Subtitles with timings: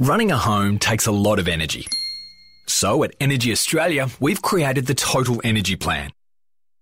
[0.00, 1.86] Running a home takes a lot of energy.
[2.66, 6.10] So at Energy Australia, we've created the Total Energy Plan.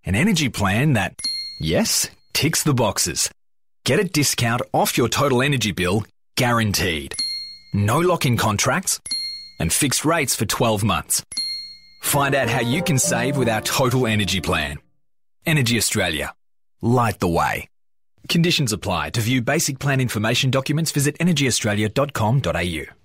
[0.05, 1.15] An energy plan that,
[1.61, 3.31] yes, ticks the boxes.
[3.85, 6.05] Get a discount off your total energy bill,
[6.37, 7.15] guaranteed.
[7.75, 8.99] No lock in contracts,
[9.61, 11.23] and fixed rates for 12 months.
[12.01, 14.79] Find out how you can save with our Total Energy Plan.
[15.45, 16.33] Energy Australia.
[16.81, 17.69] Light the way.
[18.31, 19.11] Conditions apply.
[19.11, 23.02] To view basic plan information documents, visit energyaustralia.com.au.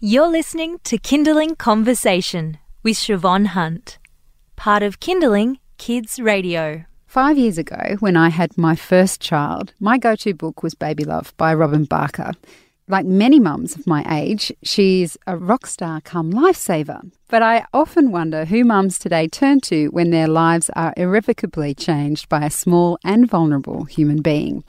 [0.00, 3.98] You're listening to Kinderling Conversation with Shevonne Hunt,
[4.54, 6.84] part of Kinderling Kids Radio.
[7.06, 11.04] Five years ago, when I had my first child, my go to book was Baby
[11.04, 12.32] Love by Robin Barker.
[12.86, 17.10] Like many mums of my age, she's a rock star come lifesaver.
[17.28, 22.30] But I often wonder who mums today turn to when their lives are irrevocably changed
[22.30, 24.64] by a small and vulnerable human being.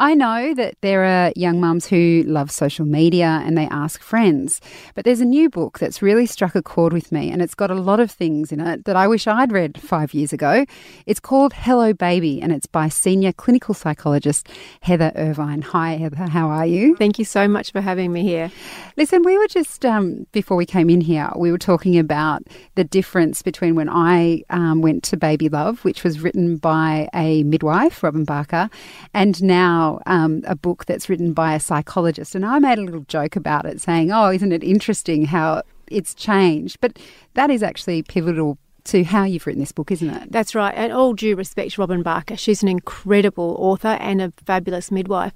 [0.00, 4.58] I know that there are young mums who love social media and they ask friends,
[4.94, 7.70] but there's a new book that's really struck a chord with me and it's got
[7.70, 10.64] a lot of things in it that I wish I'd read five years ago.
[11.04, 14.48] It's called Hello Baby and it's by senior clinical psychologist
[14.80, 15.60] Heather Irving.
[15.60, 16.96] Hi, Heather, how are you?
[16.96, 18.50] Thank you so much for having me here.
[18.96, 22.42] Listen, we were just, um, before we came in here, we were talking about
[22.74, 27.42] the difference between when I um, went to Baby Love, which was written by a
[27.44, 28.68] midwife, Robin Barker,
[29.14, 32.34] and now um, a book that's written by a psychologist.
[32.34, 36.14] And I made a little joke about it, saying, Oh, isn't it interesting how it's
[36.14, 36.78] changed?
[36.80, 36.98] But
[37.34, 40.32] that is actually pivotal to how you've written this book, isn't it?
[40.32, 40.74] That's right.
[40.74, 45.34] And all due respect to Robin Barker, she's an incredible author and a fabulous midwife.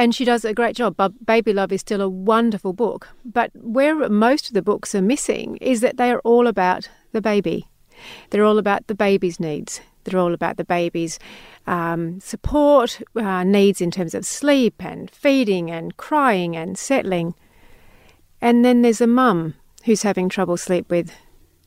[0.00, 0.96] And she does a great job.
[1.26, 3.08] Baby Love is still a wonderful book.
[3.22, 7.20] But where most of the books are missing is that they are all about the
[7.20, 7.68] baby.
[8.30, 9.82] They're all about the baby's needs.
[10.04, 11.18] They're all about the baby's
[11.66, 17.34] um, support, uh, needs in terms of sleep and feeding and crying and settling.
[18.40, 19.52] And then there's a mum
[19.84, 21.12] who's having trouble sleep with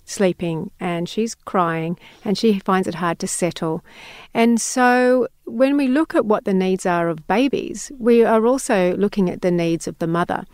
[0.05, 3.83] sleeping and she's crying and she finds it hard to settle.
[4.33, 8.95] And so when we look at what the needs are of babies, we are also
[8.97, 10.45] looking at the needs of the mother.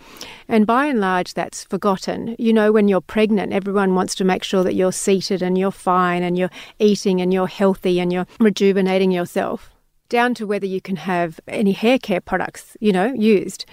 [0.48, 2.36] And by and large, that's forgotten.
[2.40, 5.72] You know, when you're pregnant, everyone wants to make sure that you're seated and you're
[5.72, 9.74] fine and you're eating and you're healthy and you're rejuvenating yourself
[10.10, 13.66] down to whether you can have any hair care products, you know, used.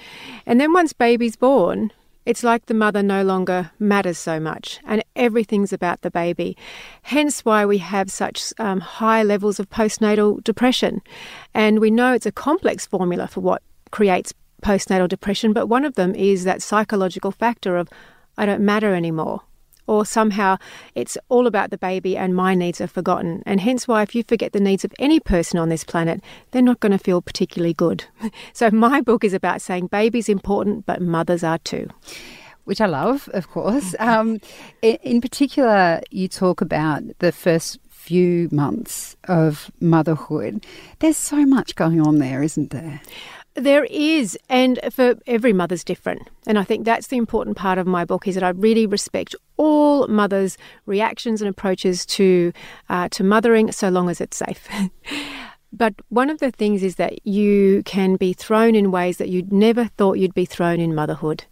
[0.45, 1.91] And then once baby's born,
[2.27, 6.57] it's like the mother no longer matters so much, and everything's about the baby.
[7.03, 11.01] Hence, why we have such um, high levels of postnatal depression.
[11.55, 15.95] And we know it's a complex formula for what creates postnatal depression, but one of
[15.95, 17.89] them is that psychological factor of
[18.37, 19.43] I don't matter anymore
[19.87, 20.57] or somehow
[20.95, 23.43] it's all about the baby and my needs are forgotten.
[23.47, 26.63] And hence why, if you forget the needs of any person on this planet, they're
[26.63, 28.05] not going to feel particularly good.
[28.53, 31.89] so, my book is about saying baby's important, but mothers are too.
[32.65, 33.95] Which I love, of course.
[34.01, 34.41] Um,
[34.83, 40.65] in particular, you talk about the first few months of motherhood.
[41.01, 43.01] There's so much going on there, isn't there?
[43.57, 46.29] There is, and for every mother's different.
[46.47, 49.35] And I think that's the important part of my book is that I really respect
[49.57, 52.53] all mothers' reactions and approaches to
[52.91, 54.69] uh, to mothering, so long as it's safe.
[55.73, 59.53] but one of the things is that you can be thrown in ways that you'd
[59.53, 61.45] never thought you'd be thrown in motherhood.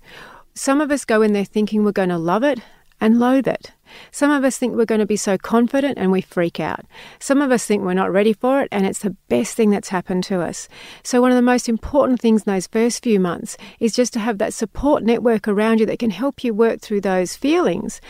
[0.55, 2.61] Some of us go in there thinking we're going to love it
[3.01, 3.73] and loathe it.
[4.11, 6.85] Some of us think we're going to be so confident and we freak out.
[7.19, 9.89] Some of us think we're not ready for it and it's the best thing that's
[9.89, 10.69] happened to us.
[11.03, 14.21] So, one of the most important things in those first few months is just to
[14.21, 18.01] have that support network around you that can help you work through those feelings.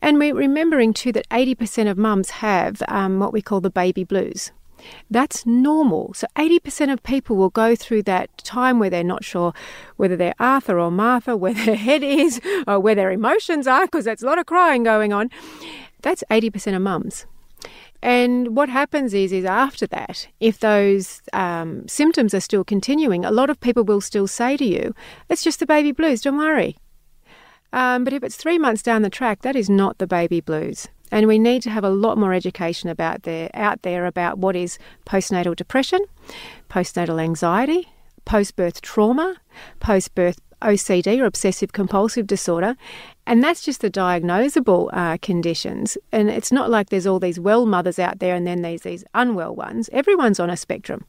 [0.00, 4.04] And we're remembering too that 80% of mums have um, what we call the baby
[4.04, 4.52] blues.
[5.10, 6.12] That's normal.
[6.14, 9.52] So 80% of people will go through that time where they're not sure
[9.96, 14.04] whether they're Arthur or Martha, where their head is, or where their emotions are, because
[14.04, 15.30] that's a lot of crying going on.
[16.02, 17.26] That's 80% of mums.
[18.00, 23.32] And what happens is, is after that, if those um, symptoms are still continuing, a
[23.32, 24.94] lot of people will still say to you,
[25.28, 26.20] "It's just the baby blues.
[26.22, 26.76] Don't worry."
[27.72, 30.88] Um, but if it's three months down the track, that is not the baby blues.
[31.10, 34.56] And we need to have a lot more education about there out there about what
[34.56, 36.00] is postnatal depression,
[36.68, 37.88] postnatal anxiety,
[38.24, 39.36] post-birth trauma,
[39.80, 42.76] post-birth OCD or obsessive compulsive disorder,
[43.26, 45.96] and that's just the diagnosable uh, conditions.
[46.10, 49.04] And it's not like there's all these well mothers out there and then there's these
[49.14, 49.88] unwell ones.
[49.92, 51.04] Everyone's on a spectrum.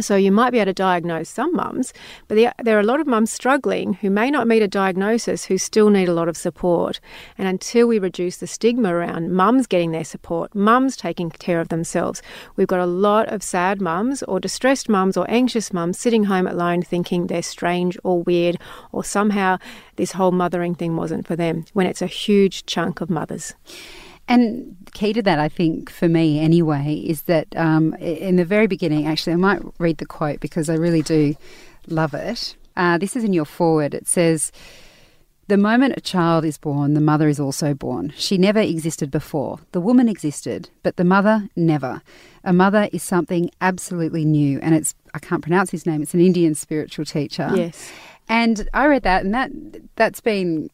[0.00, 1.92] So you might be able to diagnose some mums,
[2.28, 5.58] but there are a lot of mums struggling who may not meet a diagnosis who
[5.58, 7.00] still need a lot of support.
[7.38, 11.68] And until we reduce the stigma around mums getting their support, mums taking care of
[11.68, 12.22] themselves,
[12.56, 16.46] we've got a lot of sad mums or distressed mums or anxious mums sitting home
[16.46, 18.56] alone thinking they're strange or weird
[18.92, 19.58] or somehow
[19.96, 23.54] this whole mothering thing wasn't for them when it's a huge chunk of mothers.
[24.30, 28.68] And key to that, I think, for me anyway, is that um, in the very
[28.68, 31.34] beginning, actually, I might read the quote because I really do
[31.88, 32.54] love it.
[32.76, 33.92] Uh, this is in your forward.
[33.92, 34.52] It says,
[35.48, 38.12] the moment a child is born, the mother is also born.
[38.16, 39.58] She never existed before.
[39.72, 42.00] The woman existed, but the mother never.
[42.44, 46.02] A mother is something absolutely new, and it's I can't pronounce his name.
[46.02, 47.50] It's an Indian spiritual teacher.
[47.52, 47.90] Yes.
[48.28, 49.50] And I read that, and that
[49.96, 50.70] that's been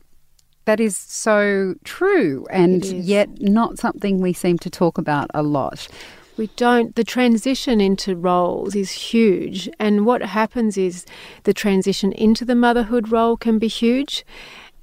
[0.67, 5.89] that is so true and yet not something we seem to talk about a lot.
[6.37, 6.95] We don't.
[6.97, 9.71] The transition into roles is huge.
[9.79, 11.07] And what happens is
[11.45, 14.25] the transition into the motherhood role can be huge.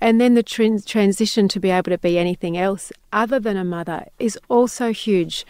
[0.02, 3.64] And then the trans- transition to be able to be anything else other than a
[3.64, 5.46] mother is also huge.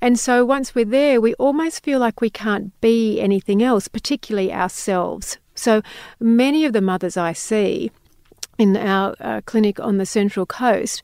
[0.00, 4.52] And so once we're there, we almost feel like we can't be anything else, particularly
[4.52, 5.38] ourselves.
[5.54, 5.82] So
[6.20, 7.90] many of the mothers I see
[8.58, 11.02] in our uh, clinic on the Central Coast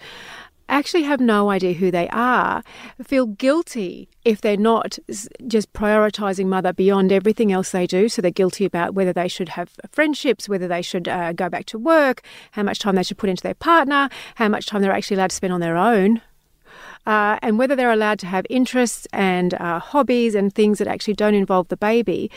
[0.69, 2.63] actually have no idea who they are,
[3.03, 4.99] feel guilty if they're not
[5.47, 8.09] just prioritizing mother beyond everything else they do.
[8.09, 11.67] So they're guilty about whether they should have friendships, whether they should uh, go back
[11.67, 12.23] to work,
[12.53, 15.31] how much time they should put into their partner, how much time they're actually allowed
[15.31, 16.21] to spend on their own
[17.07, 21.15] uh, and whether they're allowed to have interests and uh, hobbies and things that actually
[21.15, 22.31] don't involve the baby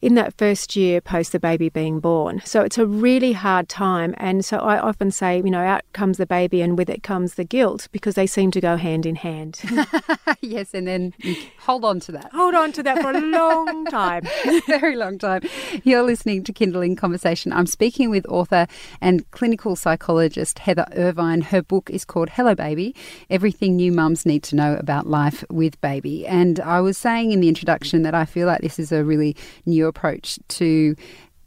[0.00, 2.40] in that first year post the baby being born.
[2.44, 4.14] So it's a really hard time.
[4.18, 7.34] And so I often say, you know, out comes the baby and with it comes
[7.34, 9.60] the guilt because they seem to go hand in hand.
[10.40, 11.14] yes, and then
[11.60, 12.30] hold on to that.
[12.32, 14.26] Hold on to that for a long time.
[14.66, 15.42] Very long time.
[15.82, 17.52] You're listening to Kinderling Conversation.
[17.52, 18.66] I'm speaking with author
[19.00, 21.42] and clinical psychologist Heather Irving.
[21.42, 22.94] Her book is called Hello Baby
[23.30, 26.26] Everything New Mum need to know about life with baby.
[26.26, 29.36] And I was saying in the introduction that I feel like this is a really
[29.66, 30.94] new approach to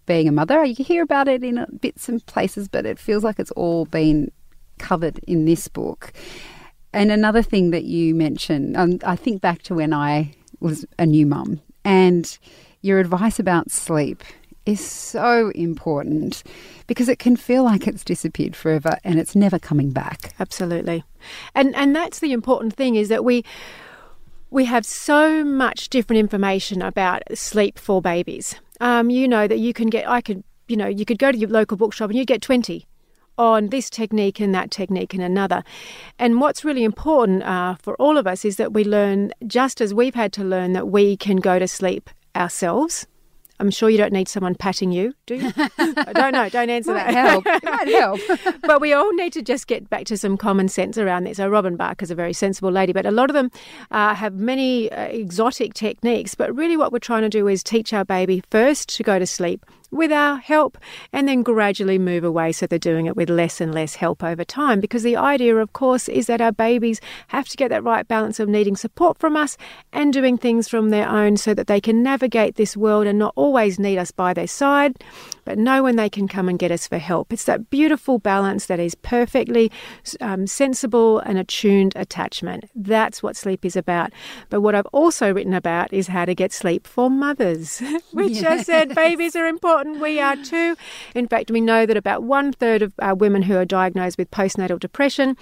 [0.06, 0.64] being a mother.
[0.66, 4.32] You hear about it in bits and places, but it feels like it's all been
[4.80, 6.14] covered in this book.
[6.94, 11.06] And another thing that you mentioned, um, I think back to when I was a
[11.06, 12.38] new mum, and
[12.82, 14.24] your advice about sleep
[14.68, 16.44] is so important
[16.88, 20.34] because it can feel like it's disappeared forever and it's never coming back.
[20.40, 21.04] Absolutely.
[21.56, 23.44] And and that's the important thing is that we
[24.50, 28.56] we have so much different information about sleep for babies.
[28.80, 31.38] Um, you know that you can get I could you know you could go to
[31.38, 32.86] your local bookshop and you'd get 20
[33.40, 35.64] on this technique and that technique and another.
[36.18, 39.94] And what's really important uh, for all of us is that we learn, just as
[39.94, 43.06] we've had to learn, that we can go to sleep ourselves
[43.60, 45.52] I'm sure you don't need someone patting you, do you?
[45.78, 46.48] I don't know.
[46.50, 47.30] Don't answer might that.
[47.30, 47.46] Help.
[47.48, 48.20] It might help.
[48.62, 51.38] but we all need to just get back to some common sense around this.
[51.38, 53.50] So Robin Barker is a very sensible lady, but a lot of them
[53.92, 56.36] uh, have many uh, exotic techniques.
[56.36, 59.26] But really, what we're trying to do is teach our baby first to go to
[59.26, 60.78] sleep with our help
[61.14, 64.44] and then gradually move away so they're doing it with less and less help over
[64.44, 64.80] time.
[64.80, 68.40] Because the idea, of course, is that our babies have to get that right balance
[68.40, 69.58] of needing support from us
[69.94, 73.34] and doing things from their own so that they can navigate this world and not
[73.36, 75.02] always need us by their side,
[75.46, 77.32] but know when they can come and get us for help.
[77.32, 79.72] It's that beautiful balance that is perfectly
[80.20, 82.66] um, sensible and attuned attachment.
[82.76, 84.12] That's what sleep is about.
[84.50, 87.82] But what I've also written about is how to get sleep for mothers,
[88.12, 88.52] which yeah.
[88.52, 90.76] I said babies are important important we are too.
[91.14, 94.32] In fact, we know that about one third of uh, women who are diagnosed with
[94.32, 95.38] postnatal depression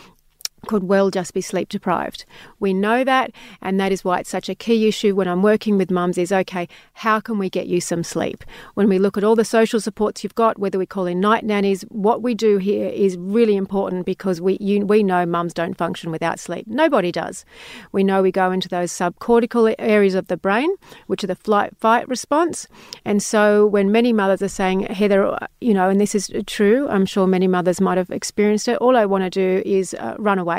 [0.66, 2.26] could well just be sleep deprived.
[2.60, 3.32] We know that,
[3.62, 6.32] and that is why it's such a key issue when I'm working with mums is
[6.32, 8.44] okay, how can we get you some sleep?
[8.74, 11.44] When we look at all the social supports you've got, whether we call in night
[11.44, 15.78] nannies, what we do here is really important because we you, we know mums don't
[15.78, 16.66] function without sleep.
[16.68, 17.46] Nobody does.
[17.92, 20.74] We know we go into those subcortical areas of the brain,
[21.08, 22.68] which are the flight fight response.
[23.04, 27.06] And so when many mothers are saying, Heather, you know, and this is true, I'm
[27.06, 30.40] sure many mothers might have experienced it, all I want to do is uh, run
[30.40, 30.55] away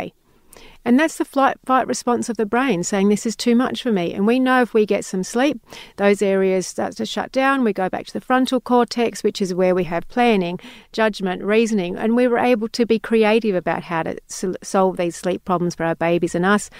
[0.86, 3.90] and that's the flight fight response of the brain saying this is too much for
[3.90, 4.14] me.
[4.14, 5.60] And we know if we get some sleep,
[5.96, 7.64] those areas start to shut down.
[7.64, 10.60] We go back to the frontal cortex, which is where we have planning,
[10.92, 14.16] judgment, reasoning, and we were able to be creative about how to
[14.62, 16.70] solve these sleep problems for our babies and us.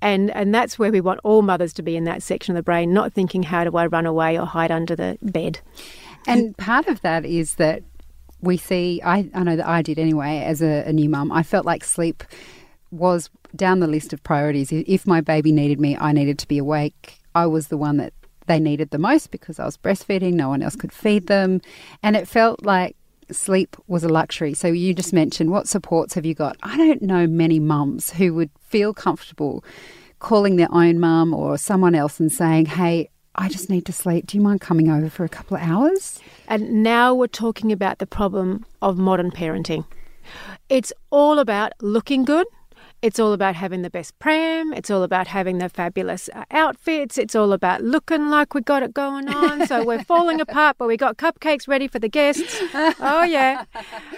[0.00, 2.62] And and that's where we want all mothers to be in that section of the
[2.62, 5.58] brain, not thinking how do I run away or hide under the bed.
[6.28, 7.82] And part of that is that
[8.40, 11.32] we see I, I know that I did anyway as a, a new mum.
[11.32, 12.22] I felt like sleep
[12.90, 14.72] was down the list of priorities.
[14.72, 17.20] If my baby needed me, I needed to be awake.
[17.34, 18.12] I was the one that
[18.46, 21.60] they needed the most because I was breastfeeding, no one else could feed them.
[22.02, 22.96] And it felt like
[23.30, 24.54] sleep was a luxury.
[24.54, 26.56] So you just mentioned what supports have you got?
[26.62, 29.64] I don't know many mums who would feel comfortable
[30.18, 34.26] calling their own mum or someone else and saying, hey, I just need to sleep.
[34.26, 36.18] Do you mind coming over for a couple of hours?
[36.48, 39.84] And now we're talking about the problem of modern parenting.
[40.68, 42.46] It's all about looking good.
[43.00, 44.72] It's all about having the best pram.
[44.72, 47.16] It's all about having the fabulous uh, outfits.
[47.16, 49.68] It's all about looking like we got it going on.
[49.68, 52.58] So we're falling apart, but we got cupcakes ready for the guests.
[53.00, 53.64] Oh, yeah.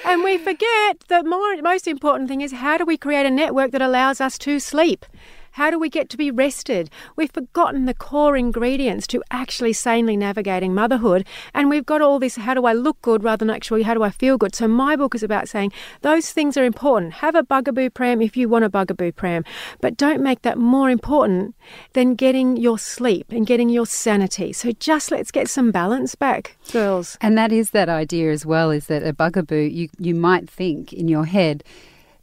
[0.07, 3.73] And we forget the more, most important thing is how do we create a network
[3.73, 5.05] that allows us to sleep?
[5.53, 6.91] How do we get to be rested?
[7.17, 11.27] We've forgotten the core ingredients to actually sanely navigating motherhood.
[11.55, 14.03] And we've got all this how do I look good rather than actually how do
[14.03, 14.55] I feel good.
[14.55, 17.15] So my book is about saying those things are important.
[17.15, 19.45] Have a bugaboo pram if you want a bugaboo pram,
[19.81, 21.55] but don't make that more important
[21.93, 24.53] than getting your sleep and getting your sanity.
[24.53, 27.17] So just let's get some balance back, girls.
[27.21, 30.93] And that is that idea as well is that a bugaboo, you, you might think
[30.93, 31.65] in your head,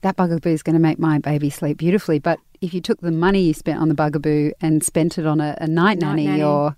[0.01, 2.19] that bugaboo is going to make my baby sleep beautifully.
[2.19, 5.39] But if you took the money you spent on the bugaboo and spent it on
[5.41, 6.75] a, a night, night nanny, nanny or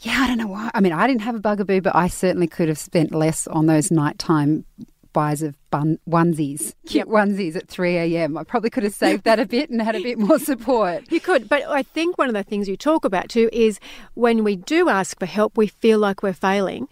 [0.00, 0.70] yeah, I don't know why.
[0.74, 3.66] I mean, I didn't have a bugaboo, but I certainly could have spent less on
[3.66, 4.66] those nighttime
[5.14, 7.06] buys of bun- onesies, cute yep.
[7.06, 8.36] onesies at 3 a.m.
[8.36, 11.04] I probably could have saved that a bit and had a bit more support.
[11.10, 13.80] You could, but I think one of the things you talk about too is
[14.12, 16.88] when we do ask for help, we feel like we're failing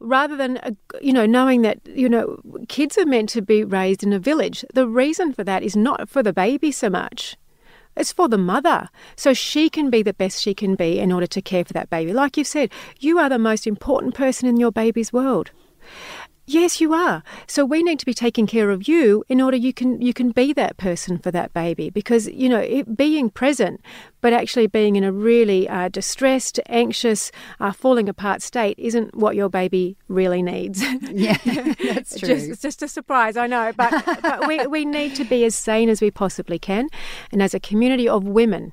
[0.00, 4.02] rather than uh, you know knowing that you know kids are meant to be raised
[4.02, 4.64] in a village.
[4.74, 7.36] The reason for that is not for the baby so much.
[7.96, 8.90] It's for the mother.
[9.16, 11.88] So she can be the best she can be in order to care for that
[11.88, 12.12] baby.
[12.12, 15.50] Like you've said you are the most important person in your baby's world
[16.48, 17.24] Yes, you are.
[17.48, 20.30] So we need to be taking care of you in order you can you can
[20.30, 23.80] be that person for that baby because you know it, being present,
[24.20, 29.34] but actually being in a really uh, distressed, anxious, uh, falling apart state isn't what
[29.34, 30.84] your baby really needs.
[31.16, 31.38] Yeah,
[31.82, 32.28] that's true.
[32.28, 35.88] just, just a surprise, I know, but, but we we need to be as sane
[35.88, 36.88] as we possibly can,
[37.32, 38.72] and as a community of women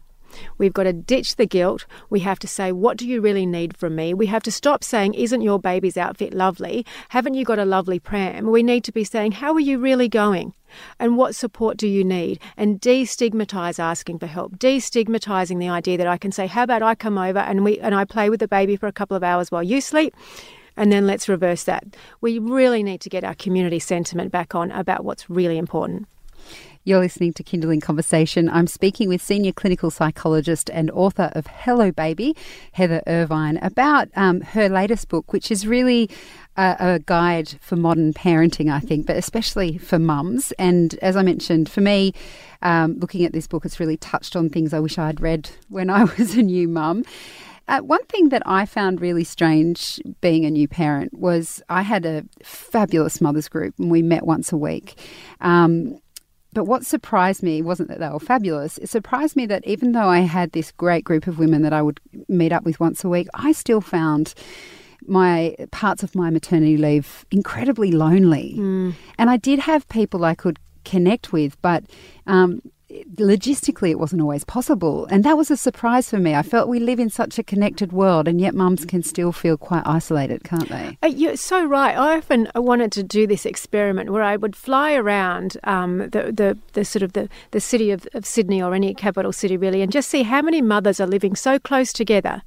[0.58, 1.86] We've got to ditch the guilt.
[2.10, 4.13] We have to say, What do you really need from me?
[4.13, 6.86] We have to stop saying, Isn't your baby's outfit lovely?
[7.10, 8.52] Haven't you got a lovely pram?
[8.52, 10.54] We need to be saying, How are you really going?
[11.00, 12.40] And what support do you need?
[12.58, 16.96] And destigmatize asking for help, destigmatizing the idea that I can say, How about I
[16.96, 19.52] come over and we and I play with the baby for a couple of hours
[19.52, 20.16] while you sleep?
[20.75, 21.84] and then let's reverse that.
[22.22, 26.08] We really need to get our community sentiment back on about what's really important.
[26.86, 28.50] You're listening to Kinderling Conversation.
[28.50, 32.36] I'm speaking with senior clinical psychologist and author of Hello Baby,
[32.74, 36.10] Heather Irving, about um, her latest book, which is really
[36.58, 40.52] a, a, guide for modern parenting, I think, but especially for mums.
[40.60, 42.13] And as I mentioned, for me,
[42.62, 45.90] um, looking at this book, it's really touched on things I wish I'd read when
[45.90, 47.06] I was a new mum.
[47.70, 52.06] Uh, one thing that I found really strange being a new parent was I had
[52.06, 55.00] a fabulous mothers group and we met once a week.
[55.40, 56.02] Um,
[56.53, 58.77] but what surprised me wasn't that they were fabulous.
[58.77, 61.81] It surprised me that even though I had this great group of women that I
[61.81, 64.33] would meet up with once a week, I still found
[65.05, 68.55] my parts of my maternity leave incredibly lonely.
[68.57, 68.93] Mm.
[69.17, 71.83] And I did have people I could connect with, but
[72.27, 72.62] um,
[73.16, 75.06] logistically it wasn't always possible.
[75.08, 76.36] And that was a surprise for me.
[76.36, 79.58] I felt we live in such a connected world and yet mums can still feel
[79.58, 80.98] quite isolated can't they?
[81.04, 81.96] Uh, you're so right.
[81.98, 86.58] I often wanted to do this experiment where i would fly around um, the, the,
[86.74, 89.92] the sort of the, the city of, of sydney or any capital city really and
[89.92, 92.42] just see how many mothers are living so close together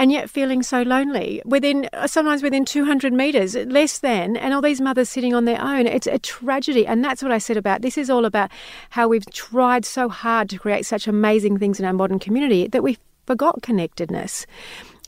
[0.00, 4.62] and yet feeling so lonely within uh, sometimes within 200 meters less than and all
[4.62, 5.86] these mothers sitting on their own.
[5.86, 8.50] It's a tragedy and that's what i said about this is all about
[8.88, 12.82] how we've tried so hard to create such amazing things in our modern community that
[12.82, 14.46] we forgot connectedness.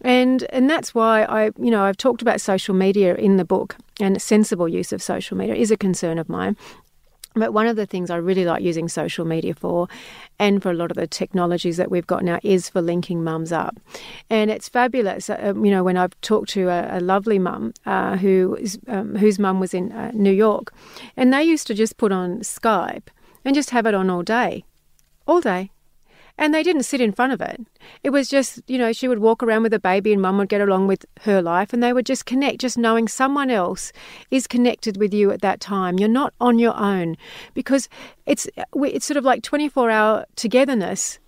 [0.03, 3.77] And and that's why I you know I've talked about social media in the book
[3.99, 6.55] and sensible use of social media is a concern of mine
[7.35, 9.89] but one of the things I really like using social media for,
[10.39, 13.53] and for a lot of the technologies that we've got now, is for linking mums
[13.53, 13.79] up.
[14.31, 15.31] And it's fabulous.
[15.31, 19.17] Uh, you know, when I've talked to a, a lovely mum uh, who is, um,
[19.17, 20.73] whose mum was in uh, New York,
[21.17, 23.09] and they used to just put on Skype
[23.45, 24.65] and just have it on all day,
[25.27, 25.71] all day.
[26.39, 27.61] And they didn't sit in front of it.
[28.03, 30.49] It was just, you know, she would walk around with a baby and mum would
[30.49, 33.93] get along with her life and they would just connect, just knowing someone else
[34.31, 35.99] is connected with you at that time.
[35.99, 37.17] You're not on your own
[37.55, 37.89] because
[38.27, 41.19] it's, it's sort of like 24 hour togetherness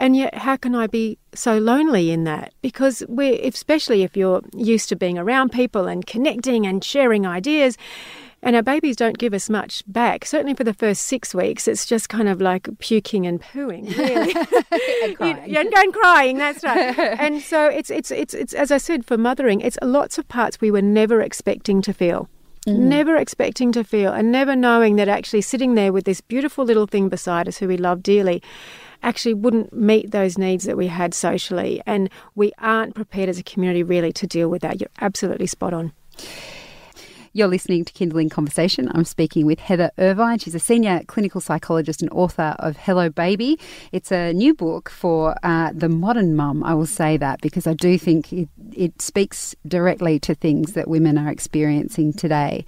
[0.00, 2.54] And yet, how can I be so lonely in that?
[2.62, 7.76] Because we're, especially if you're used to being around people and connecting and sharing ideas,
[8.42, 10.24] and our babies don't give us much back.
[10.24, 14.34] Certainly for the first six weeks, it's just kind of like puking and pooing, really.
[15.02, 15.56] and crying.
[15.56, 16.98] and, and crying, that's right.
[17.20, 20.60] and so it's, it's, it's, it's, as I said, for mothering, it's lots of parts
[20.60, 22.28] we were never expecting to feel.
[22.66, 22.76] Mm.
[22.78, 26.86] Never expecting to feel, and never knowing that actually sitting there with this beautiful little
[26.86, 28.42] thing beside us who we love dearly
[29.02, 31.80] actually wouldn't meet those needs that we had socially.
[31.86, 34.78] And we aren't prepared as a community really to deal with that.
[34.78, 35.92] You're absolutely spot on.
[37.32, 38.90] You're listening to Kinderling Conversation.
[38.92, 40.38] I'm speaking with Heather Irving.
[40.38, 43.56] She's a senior clinical psychologist and author of Hello Baby.
[43.92, 46.64] It's a new book for uh, the modern mum.
[46.64, 50.88] I will say that because I do think it, it speaks directly to things that
[50.88, 52.64] women are experiencing today.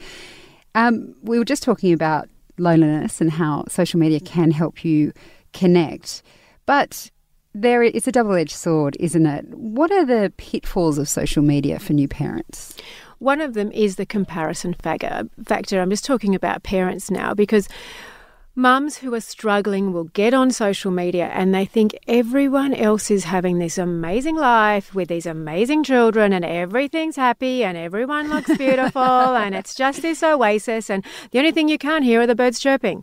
[0.76, 5.12] Um, we were just talking about loneliness and how social media can help you
[5.52, 6.22] connect,
[6.66, 7.10] but
[7.54, 9.44] there it's a double-edged sword, isn't it?
[9.48, 12.76] What are the pitfalls of social media for new parents?
[13.22, 15.80] One of them is the comparison factor.
[15.80, 17.68] I'm just talking about parents now because
[18.54, 23.24] mums who are struggling will get on social media and they think everyone else is
[23.24, 29.02] having this amazing life with these amazing children and everything's happy and everyone looks beautiful
[29.02, 32.58] and it's just this oasis and the only thing you can't hear are the birds
[32.58, 33.02] chirping.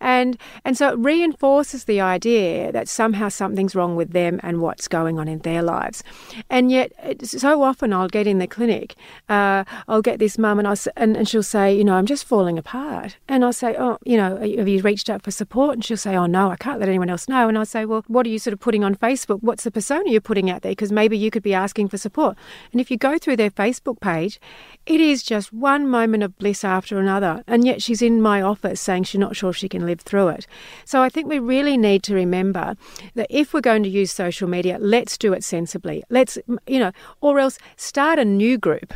[0.00, 4.88] And and so it reinforces the idea that somehow something's wrong with them and what's
[4.88, 6.02] going on in their lives.
[6.48, 6.92] And yet,
[7.22, 8.96] so often I'll get in the clinic,
[9.28, 12.24] uh, I'll get this mum and, I, and and she'll say, you know, I'm just
[12.24, 13.18] falling apart.
[13.28, 15.74] And I'll say, oh, you know, have you reached out for support?
[15.74, 17.48] And she'll say, oh no, I can't let anyone else know.
[17.48, 19.38] And I'll say, well, what are you sort of putting on Facebook?
[19.40, 20.72] What's the persona you're putting out there?
[20.72, 22.36] Because maybe you could be asking for support.
[22.72, 24.40] And if you go through their Facebook page,
[24.86, 27.44] it is just one moment of bliss after another.
[27.46, 30.28] And yet she's in my office saying she's not sure if she can live through
[30.28, 30.46] it.
[30.84, 32.76] So I think we really need to remember
[33.14, 36.02] that if we're going to use social media, let's do it sensibly.
[36.10, 38.92] Let's, you know, or else start a new group.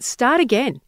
[0.00, 0.80] Start again.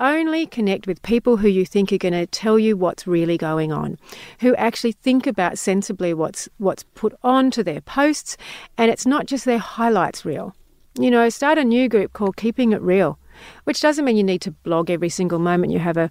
[0.00, 3.72] Only connect with people who you think are going to tell you what's really going
[3.72, 3.96] on,
[4.40, 8.36] who actually think about sensibly what's what's put onto their posts,
[8.76, 10.54] and it's not just their highlights reel.
[10.98, 13.18] You know, start a new group called Keeping It Real,
[13.64, 16.10] which doesn't mean you need to blog every single moment you have a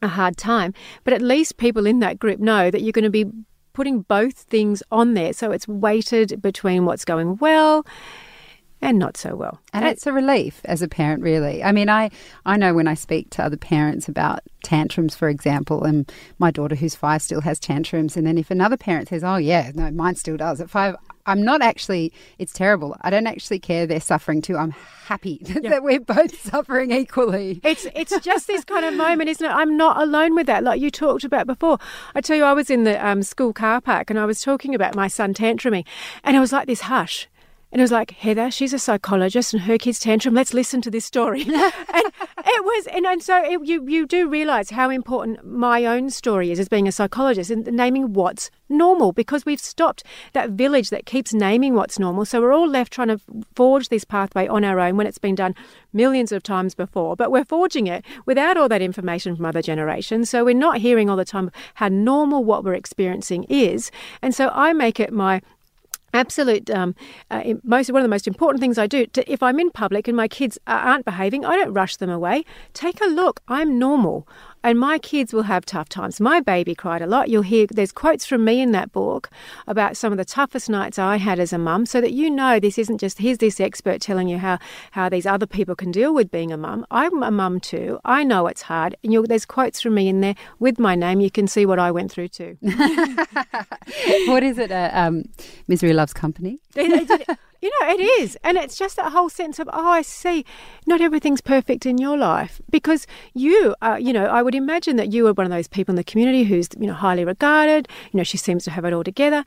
[0.00, 3.10] a hard time, but at least people in that group know that you're going to
[3.10, 3.26] be
[3.72, 5.32] putting both things on there.
[5.32, 7.86] So it's weighted between what's going well
[8.82, 9.60] and not so well.
[9.72, 11.62] And it's a relief as a parent, really.
[11.62, 12.10] I mean, I,
[12.44, 16.10] I know when I speak to other parents about tantrums, for example, and
[16.40, 19.70] my daughter who's five still has tantrums, and then if another parent says, oh, yeah,
[19.74, 22.96] no, mine still does at five, I'm not actually, it's terrible.
[23.02, 24.56] I don't actually care they're suffering too.
[24.56, 27.60] I'm happy that, that we're both suffering equally.
[27.62, 29.54] It's it's just this kind of moment, isn't it?
[29.54, 31.78] I'm not alone with that, like you talked about before.
[32.16, 34.74] I tell you, I was in the um, school car park and I was talking
[34.74, 35.84] about my son tantruming,
[36.24, 37.28] and it was like this hush.
[37.72, 40.34] And it was like, Heather, she's a psychologist and her kid's tantrum.
[40.34, 41.40] Let's listen to this story.
[41.46, 46.10] and it was, and, and so it, you, you do realize how important my own
[46.10, 50.04] story is as being a psychologist and naming what's normal because we've stopped
[50.34, 52.26] that village that keeps naming what's normal.
[52.26, 53.18] So we're all left trying to
[53.56, 55.54] forge this pathway on our own when it's been done
[55.94, 57.16] millions of times before.
[57.16, 60.28] But we're forging it without all that information from other generations.
[60.28, 63.90] So we're not hearing all the time how normal what we're experiencing is.
[64.20, 65.40] And so I make it my
[66.12, 66.94] absolute um,
[67.30, 70.08] uh, most one of the most important things I do to, if I'm in public
[70.08, 72.44] and my kids aren't behaving I don't rush them away.
[72.74, 73.40] Take a look.
[73.48, 74.26] I'm normal
[74.62, 76.20] and my kids will have tough times.
[76.20, 77.28] My baby cried a lot.
[77.28, 79.30] You'll hear there's quotes from me in that book
[79.66, 82.58] about some of the toughest nights I had as a mum so that you know
[82.60, 84.58] this isn't just here's this expert telling you how
[84.92, 86.86] how these other people can deal with being a mum.
[86.90, 87.98] I'm a mum too.
[88.04, 88.96] I know it's hard.
[89.02, 91.20] And there's quotes from me in there with my name.
[91.20, 92.58] You can see what I went through too.
[94.26, 95.24] What is it uh, um,
[95.68, 96.58] misery loves company
[97.62, 98.36] you know, it is.
[98.42, 100.44] And it's just that whole sense of, oh, I see,
[100.84, 102.60] not everything's perfect in your life.
[102.68, 105.92] Because you, uh, you know, I would imagine that you are one of those people
[105.92, 107.88] in the community who's, you know, highly regarded.
[108.12, 109.44] You know, she seems to have it all together.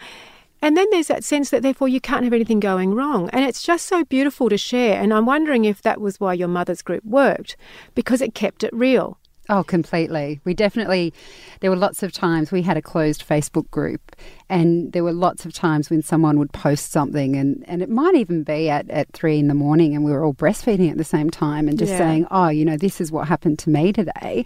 [0.61, 3.29] And then there's that sense that therefore you can't have anything going wrong.
[3.31, 4.99] And it's just so beautiful to share.
[4.99, 7.57] And I'm wondering if that was why your mother's group worked,
[7.93, 9.19] because it kept it real.
[9.47, 10.41] Oh, completely.
[10.43, 11.13] We definitely,
[11.59, 14.15] there were lots of times we had a closed Facebook group,
[14.49, 18.15] and there were lots of times when someone would post something, and, and it might
[18.15, 21.03] even be at, at three in the morning, and we were all breastfeeding at the
[21.03, 21.97] same time and just yeah.
[21.99, 24.45] saying, oh, you know, this is what happened to me today.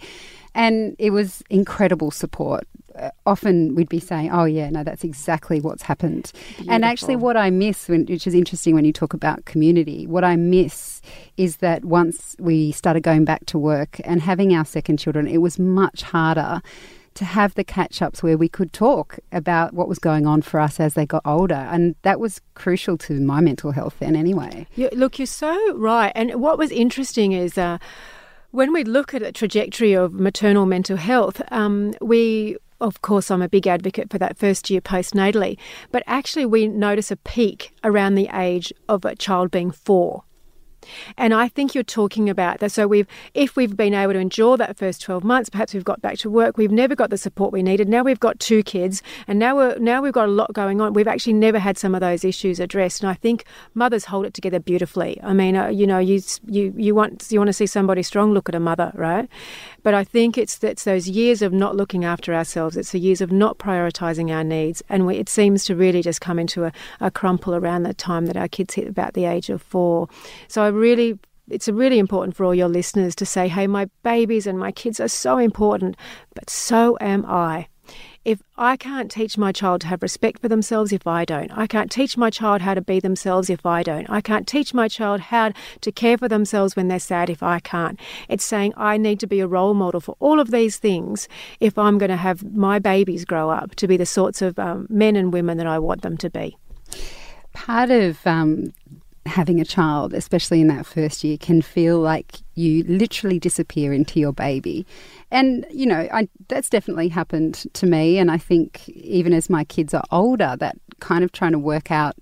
[0.54, 2.66] And it was incredible support.
[2.98, 6.72] Uh, often we'd be saying, "Oh yeah, no, that's exactly what's happened." Beautiful.
[6.72, 10.24] And actually, what I miss, when, which is interesting when you talk about community, what
[10.24, 11.00] I miss
[11.36, 15.38] is that once we started going back to work and having our second children, it
[15.38, 16.60] was much harder
[17.14, 20.60] to have the catch ups where we could talk about what was going on for
[20.60, 21.54] us as they got older.
[21.54, 24.66] And that was crucial to my mental health then, anyway.
[24.92, 26.12] Look, you're so right.
[26.14, 27.56] And what was interesting is.
[27.56, 27.78] Uh,
[28.50, 33.42] when we look at the trajectory of maternal mental health, um, we of course, I'm
[33.42, 35.58] a big advocate for that first year postnatally,
[35.92, 40.24] but actually, we notice a peak around the age of a child being four.
[41.16, 42.72] And I think you're talking about that.
[42.72, 46.00] So we've, if we've been able to endure that first 12 months, perhaps we've got
[46.00, 46.56] back to work.
[46.56, 47.88] We've never got the support we needed.
[47.88, 50.92] Now we've got two kids, and now we're now we've got a lot going on.
[50.92, 54.34] We've actually never had some of those issues addressed, and I think mothers hold it
[54.34, 55.20] together beautifully.
[55.22, 58.32] I mean, uh, you know, you you you want you want to see somebody strong.
[58.32, 59.28] Look at a mother, right?
[59.82, 62.76] But I think it's it's those years of not looking after ourselves.
[62.76, 66.20] It's the years of not prioritizing our needs, and we, it seems to really just
[66.20, 69.50] come into a, a crumple around the time that our kids hit about the age
[69.50, 70.08] of four.
[70.48, 71.18] So I really
[71.50, 75.00] it's really important for all your listeners to say, hey, my babies and my kids
[75.00, 75.96] are so important,
[76.34, 77.66] but so am I.
[78.22, 81.66] If I can't teach my child to have respect for themselves if I don't, I
[81.66, 84.88] can't teach my child how to be themselves if I don't, I can't teach my
[84.88, 87.98] child how to care for themselves when they're sad if I can't.
[88.28, 91.28] It's saying I need to be a role model for all of these things
[91.60, 94.86] if I'm going to have my babies grow up to be the sorts of um,
[94.90, 96.58] men and women that I want them to be.
[97.54, 98.74] Part of um,
[99.30, 104.20] having a child, especially in that first year, can feel like you literally disappear into
[104.20, 104.86] your baby.
[105.30, 108.18] And, you know, I, that's definitely happened to me.
[108.18, 111.90] And I think even as my kids are older, that kind of trying to work
[111.90, 112.16] out,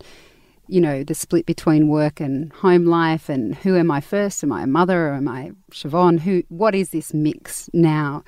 [0.69, 4.45] you know, the split between work and home life and who am I first?
[4.45, 6.21] Am I a mother or am I Shevonne?
[6.21, 8.23] Who, what is this mix now?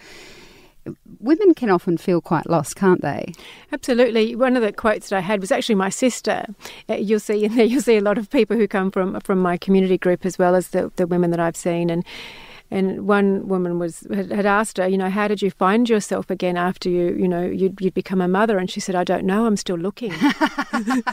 [1.20, 3.32] Women can often feel quite lost, can't they?
[3.72, 4.34] Absolutely.
[4.34, 6.46] One of the quotes that I had was actually my sister.
[6.88, 9.38] Uh, you'll see in there, you'll see a lot of people who come from from
[9.40, 12.04] my community group as well as the, the women that I've seen, and
[12.70, 16.56] and one woman was had, asked her, you know, how did you find yourself again
[16.56, 18.58] after you, you know, you'd, you'd become a mother?
[18.58, 20.12] And she said, I don't know, I'm still looking.
[20.72, 21.04] and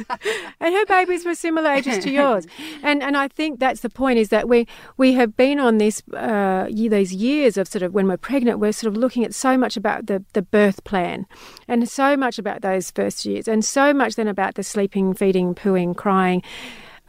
[0.62, 2.46] her babies were similar ages to yours.
[2.84, 4.68] And and I think that's the point is that we
[4.98, 8.72] we have been on this uh, these years of sort of when we're pregnant, we're
[8.72, 11.26] sort of looking at so much about the the birth plan,
[11.68, 15.56] and so much about those first years, and so much then about the sleeping, feeding,
[15.56, 16.44] pooing, crying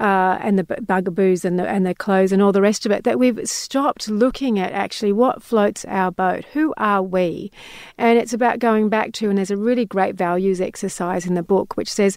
[0.01, 3.05] uh, and the bugaboos and the and the clothes and all the rest of it
[3.05, 6.45] that we've stopped looking at actually what floats our boat.
[6.53, 7.51] Who are we?
[7.97, 11.43] And it's about going back to and there's a really great values exercise in the
[11.43, 12.17] book which says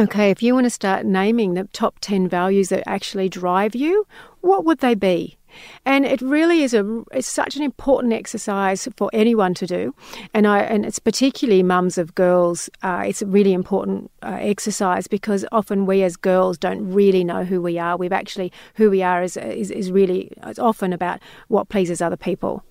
[0.00, 4.06] Okay, if you want to start naming the top 10 values that actually drive you,
[4.42, 5.37] what would they be?
[5.84, 9.94] And it really is a it's such an important exercise for anyone to do,
[10.34, 12.70] and I and it's particularly mums of girls.
[12.82, 17.44] Uh, it's a really important uh, exercise because often we as girls don't really know
[17.44, 17.96] who we are.
[17.96, 22.16] We've actually who we are is is, is really it's often about what pleases other
[22.16, 22.62] people.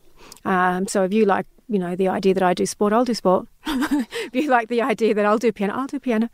[0.46, 3.14] Um, so if you like you know, the idea that I do sport, I'll do
[3.14, 3.48] sport.
[3.68, 6.30] if you like the idea that I'll do piano, I'll do piano.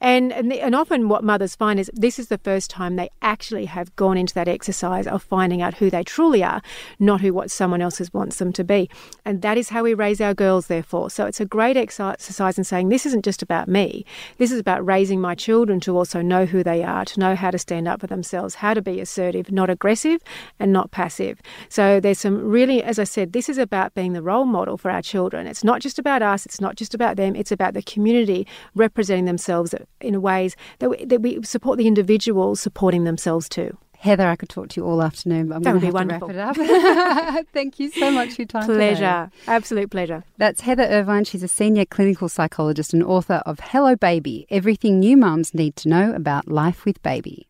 [0.00, 3.10] And and, the, and often what mothers find is this is the first time they
[3.20, 6.62] actually have gone into that exercise of finding out who they truly are,
[6.98, 8.88] not who what someone else wants them to be.
[9.26, 11.10] And that is how we raise our girls, therefore.
[11.10, 14.06] So it's a great exercise in saying this isn't just about me.
[14.38, 17.50] This is about raising my children to also know who they are, to know how
[17.50, 20.22] to stand up for themselves, how to be assertive, not aggressive,
[20.58, 21.42] and not passive.
[21.68, 24.78] So there's some really, as I said, this is about being the role model model
[24.78, 25.46] for our children.
[25.46, 29.24] It's not just about us, it's not just about them, it's about the community representing
[29.24, 33.76] themselves in ways that we, that we support the individuals supporting themselves too.
[33.98, 36.28] Heather, I could talk to you all afternoon, but I'm going to have wonderful.
[36.28, 37.46] to wrap it up.
[37.52, 38.64] Thank you so much for your time.
[38.64, 39.30] Pleasure.
[39.30, 39.52] Today.
[39.52, 40.24] Absolute pleasure.
[40.38, 41.24] That's Heather Irving.
[41.24, 45.90] She's a senior clinical psychologist and author of Hello Baby Everything New Mums Need to
[45.90, 47.49] Know About Life with Baby.